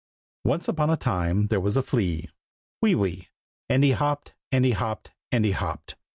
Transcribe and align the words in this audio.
Once 0.43 0.67
upon 0.67 0.89
a 0.89 0.97
time 0.97 1.45
there 1.49 1.59
was 1.61 1.77
a 1.77 1.83
flea. 1.83 2.27
Wee 2.81 2.95
wee. 2.95 3.27
And 3.69 3.83
he 3.83 3.91
hopped, 3.91 4.33
And 4.51 4.65
he 4.65 4.71
hopped, 4.71 5.11
And 5.31 5.45
he 5.45 5.51
hopped. 5.51 5.95